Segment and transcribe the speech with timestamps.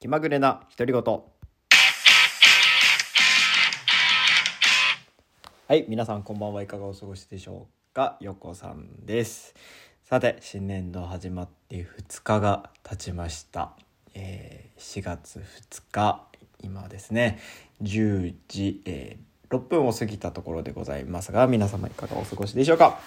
[0.00, 1.02] 気まぐれな独り言。
[5.68, 8.16] はい皆さんこんばんはいかがお過ごしでしょうか？
[8.22, 9.54] よこさんです。
[10.04, 13.72] さて新年度始まって2日が経ちました、
[14.14, 16.24] えー4月2日
[16.62, 17.38] 今ですね。
[17.82, 22.98] 10時、えー6分を過ぎたところでございますが皆様いかがお過ごしでしょうか？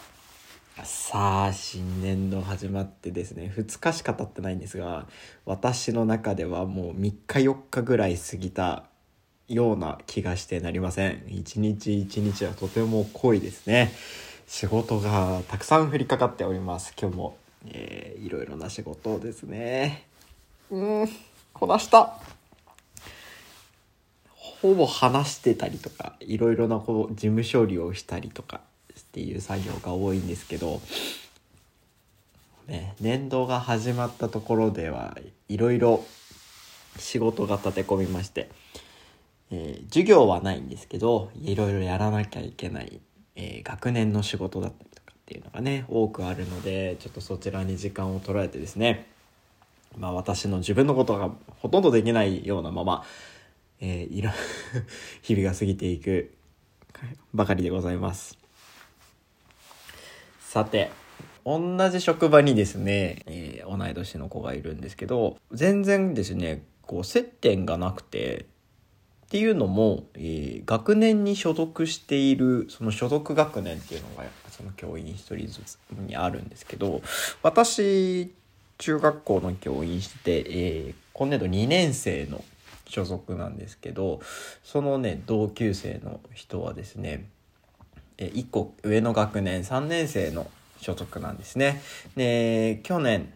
[0.82, 3.54] さあ新年度始まってですね。
[3.56, 5.06] 2日しか経ってないんですが
[5.46, 8.84] 私の中ではもう3日4日ぐらい過ぎた
[9.47, 11.25] ような気がしてなりません。
[11.28, 13.92] 一日一日はとても濃いですね。
[14.47, 16.96] 仕事がたくさん降りかかっております。
[17.00, 20.08] 今日も、えーいろいろな仕事をですね。
[20.71, 21.10] うん
[21.54, 22.19] こなした。
[24.36, 28.61] ほぼ話してたりとかいろいろなこう事務処理をしたりとか。
[29.14, 30.82] っていう作業が多いんですけど、
[32.67, 35.16] ね、年度が始まったところでは
[35.48, 36.03] いろいろ
[36.98, 38.50] 仕事が立て込みまして、
[39.52, 43.00] えー授業はないんですけどいろいろやらなきゃいけない、
[43.36, 49.05] えー学年の仕事だったりとかっていうのがね多くあるのでちょっとそちらに時間を取られてですね
[49.95, 53.03] まあ私の自分のことがほとんどできないようなまま、
[53.80, 54.31] えーいろ
[55.22, 56.33] 日々が過ぎていく
[57.31, 58.42] ばかりでございます。
[60.53, 60.91] さて。
[61.45, 68.45] 同じ職場にですね、えー同い年の子がいるんですけど全然ですねこう接点がなくて
[69.25, 77.01] っていうのも、えー学年に所属しているその所属学年っていうのがその教員一人ずつにあるんですけど
[77.41, 78.31] 私
[78.77, 82.43] 中学校の教員してて、えー今年度2年生の
[82.87, 84.21] 所属なんですけど
[84.63, 87.27] そのね同級生の人はですね
[88.17, 91.81] 1個上の学年3年生の所属なんですね。
[92.16, 93.33] で去年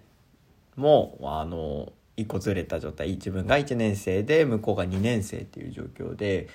[0.76, 6.48] もあの1個ずれた状態自分が1年生で向こうが2年生っていう状況で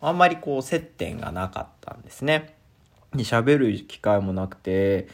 [0.00, 2.54] あんまりこう接点がなかったんですね。
[3.12, 5.08] で喋る機会もなくて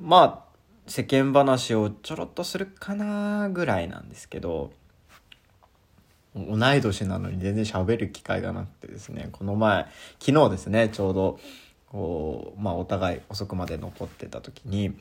[0.00, 0.50] まあ
[0.90, 4.72] 世間話をちょろっとするかなぐらいなんですけど
[6.34, 9.86] 同い年なのに全然喋る機会がなくてですねこの前
[10.18, 11.38] 昨日ですねちょうど
[11.90, 14.96] こう、まあ、お互い遅くまで残ってた時に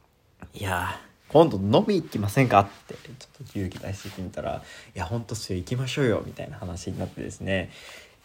[0.54, 4.62] 「いや今度飲み行きませんか?」ってちょっと勇気出して聞いたら
[4.96, 7.70] 「いや本当っすよ行きましょうよ」みたいな話になってですね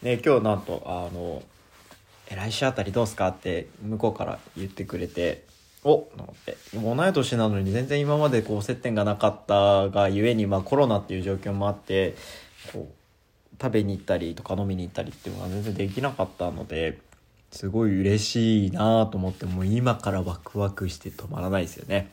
[0.01, 1.43] で今日なんとあの
[2.31, 5.43] 「え来週あたりどうすか?」って向こうから言ってくれて
[5.83, 12.15] おと思って同い年なのに全然今までこう接点がなかったがゆえに、まあ、コロナっていう状況もあって
[12.73, 16.97] こう食べに行ったりとか飲みに行ったりっていうのが全然できなかったので
[17.55, 22.11] すごい嬉しいなと思ってもう今からワクワクして止まらないですよね。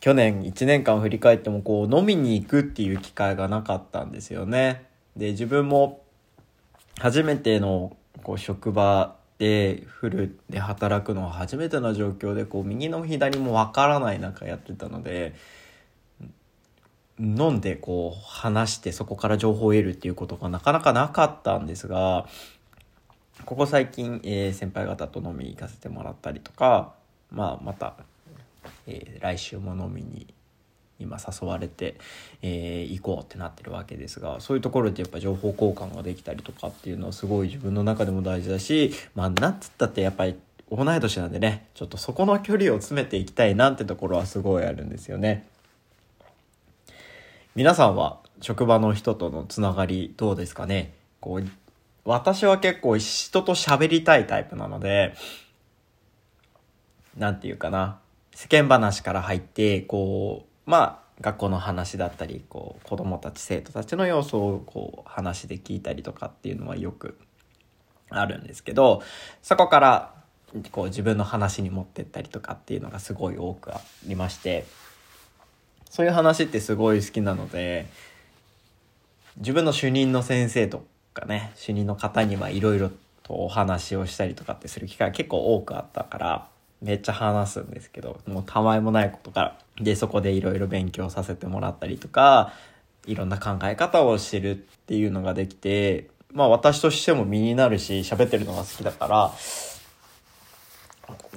[0.00, 4.86] 去年1年間振り返ってもこう飲みに行くっていう機会がなかったんですよね。
[5.18, 6.00] で自分も
[6.98, 15.34] 初めてのこう職場でフルで働くのは初めての状況でこう右も左もわからない中やってたので
[17.18, 22.26] 飲んでこう話してそこから情報を得るっていうことがなかなかなかったんですが
[23.44, 26.92] ここ最近、えー先輩方と飲みに行かせてもらったりとか、
[27.30, 27.94] まあ、また、
[28.86, 30.26] えー来週も飲みに
[30.98, 31.96] 今誘われて、
[32.42, 40.38] えー行こうってなってるわけですがそういうところでやっぱ情報交換ができたりとかっていうのはすごい自分の中でも大事だしまあなんつったってやっぱり
[40.70, 45.48] 同い年なんでねちょっとそこの距離を詰めていきたいなってところはすごいあるんですよね。
[47.54, 50.94] 皆さんは職場の人とのつながりどうですかね？
[51.20, 51.44] こう
[52.04, 55.14] 私は結構人と喋りたいタイプなので
[57.16, 57.98] なんていうかな。
[58.34, 67.18] 世間話から入ってこうまあ学校の話だったりこう子供たち生徒たちの様子をこう話で聞いたりとかっていうのはよく
[68.08, 69.02] あるんですけど
[69.42, 70.14] そこから
[70.70, 74.66] こう自分の話に持ってったりとかっていうのがすごい多くありまして
[75.88, 77.86] そういう話ってすごい好きなので
[79.36, 82.90] 自分の主任の先生とかね主任の方にいろいろ
[83.22, 86.48] とお話をしたりとかってする機会結構多くあったから
[86.80, 89.58] めっちゃ話すんですけどもうたわいもないことから。
[89.80, 92.52] でそこでいろいろ勉強させてもらったりとか
[93.06, 94.54] いろんな考え方を知るっ
[94.86, 99.32] ていうのができてまあ私としても身になるし喋ってるのが好きだから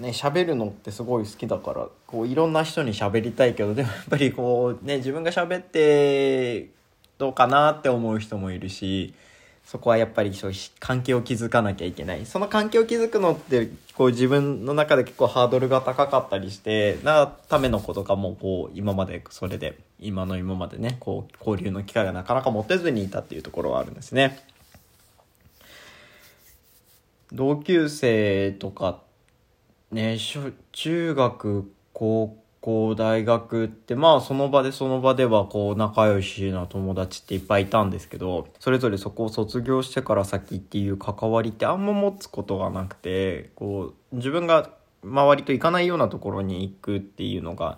[0.02, 6.70] ね喋るのってすごい好きだからこういろんな人に喋りたいけどでもやっぱりこうね自分が喋って
[7.18, 9.14] どうかなって思う人もいるし
[9.66, 12.26] そこはやっぱりそう関係を築かなきゃいけない。
[12.28, 24.40] その関係を築くのって、こう自分の中で結構ハードルが高かったりして、なための子とかもこう今までそれで、今の今までね、こう交流の機会がなかなか持てずにいたっていうところはあるんですね。
[27.34, 29.02] 同級生とか、
[29.92, 30.20] ね、
[30.72, 32.45] 中学、高校
[32.96, 44.72] 大学ってまあその場でその場ではこう仲良しな友達っていっぱいいたんですけどそれぞれそこを卒業してから先っていう関わりってあんま持つことがなくてこう自分が
[45.04, 47.78] 周りと行かないようなところに行くっていうのが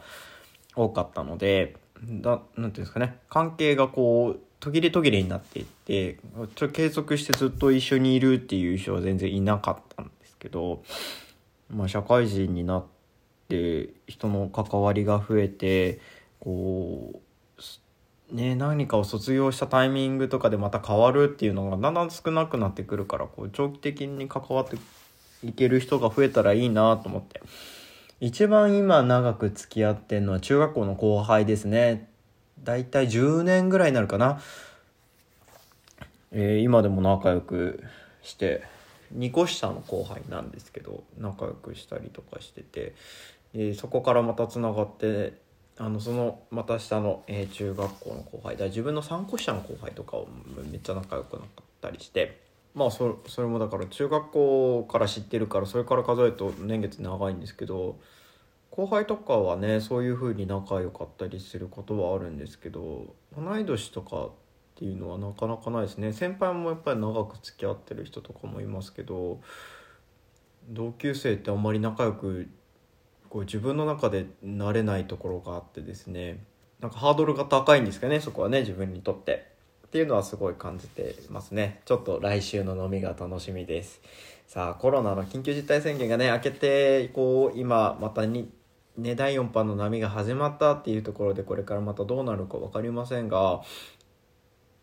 [0.75, 6.17] 多かったのでだなんていうんですかね関係がこう途切れ途切れになっていって
[6.55, 10.83] ちょ継続してずっと一緒にいるっていう人は全然いなかったんですけど、
[11.69, 12.96] まあ、社会人になって
[13.47, 15.99] って人の関わりが増えて
[16.39, 17.21] こ
[18.31, 24.77] うね何かを卒業したタイミングとかでまた変わるっていうのがだんだん少なくなってくるからこう長期的に関わって
[25.43, 27.41] いける人が増えたらいいなと思って。
[28.19, 32.09] 一番今長く付き合ってんのは中学校の後輩ですね。
[32.63, 34.41] だいたい10年ぐらいになるかな、
[36.31, 37.83] えー、今でも仲良く
[38.23, 38.63] して
[39.15, 42.95] 2個下の後輩なんですけど仲良くしたりとかしてて
[43.57, 45.33] えそこからまたつながって
[45.77, 50.27] あのそのまた下の、えー、中学校の後輩だ自分の3個下の後輩とかを
[50.71, 51.45] めっちゃ仲良くなっ
[51.81, 52.41] たりして
[52.73, 57.99] まあそそれもだから中学校から知ってるからそれから数えると年月長いんですけど
[58.71, 64.31] 後輩とかはねそういう風に仲良かったりすることはあるんですけど同い年とかっ
[64.75, 66.13] ていうのはなかなかないですね。
[66.13, 69.41] 先輩もやっぱり長く付き合ってる人とかもいますけど
[70.69, 72.47] 同級生ってあんまり仲良く
[73.29, 76.43] こう自分の中で慣れないところがあってですね
[76.79, 79.57] なんかハードルが高いんですかねそこはね自分にとって。
[79.87, 81.79] っていうのはすごい感じてますね。
[81.85, 84.01] ちょっと来週の飲みが楽しみです。
[84.45, 88.51] さあコロナの緊急事態宣言がね明けてこう今またに
[88.97, 93.61] ね第4波の波が始まったっていうところでこれからまたどうなるか分かりませんが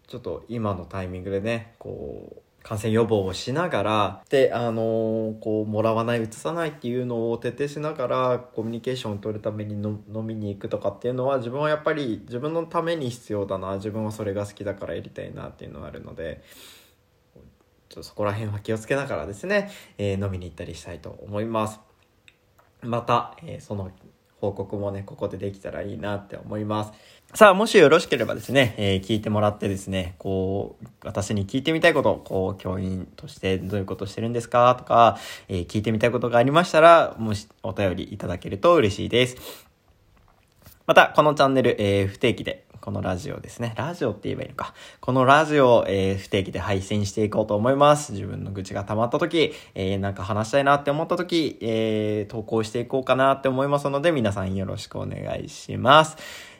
[0.06, 16.42] ちょっと今のタイミングでねこう感染予防をしながらであのこうもらわないうつさないっていうのを徹底しながらコミュニケーションを取るために飲みに行くとかっていうのは自分はやっぱり自分のために必要だな自分はそれが好きだからやりたいなっていうのがあるので
[17.90, 21.80] ちょっとそこら辺は気をつけながらですね、えー、飲みに行ったりしたいと思います。
[22.80, 23.90] また、えー、その
[24.40, 26.92] 報告もね、ここでできたらいいなって思います。
[27.36, 39.36] さあ、もしよろしければですね、えー、聞いてもらってですね、こう、私に聞いてみたいこと、こう、教員としてどういうことしてるんですかとか、えー、聞いてみたいことがありましたら、もしお便りいただけると嬉しいです。
[40.86, 43.74] また、このチャンネル、えー、不定期でこのラジオですね。
[43.76, 44.72] ラジオって言えばいいのか。
[45.00, 48.12] このラジオを、えー、不定期で配信していこうと思います。
[48.12, 56.53] 自分の愚痴が溜まった時、えー、なんか話したいなって思った時、えー、投稿していこうかなって思いますので、皆さんよろしくお願いします。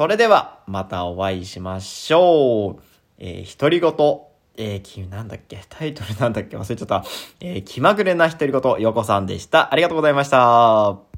[0.00, 2.82] それでは、またお会いしましょう。
[3.18, 3.92] えー、独り言。
[4.56, 5.62] えー、き、なんだっけ？
[5.68, 6.56] タイトルなんだっけ？
[6.56, 7.04] 忘れちゃった。
[7.38, 9.70] えー、気まぐれな独り言、よこさんでした。
[9.70, 11.09] ありがとうございました。